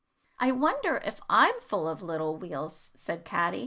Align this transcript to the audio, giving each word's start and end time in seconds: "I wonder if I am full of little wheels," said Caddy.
"I 0.39 0.51
wonder 0.51 0.97
if 1.05 1.21
I 1.29 1.49
am 1.49 1.59
full 1.59 1.87
of 1.87 2.01
little 2.01 2.35
wheels," 2.39 2.91
said 2.95 3.23
Caddy. 3.23 3.59